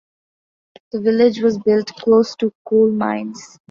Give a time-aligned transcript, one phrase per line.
[0.93, 3.59] The village was built close to coal mines.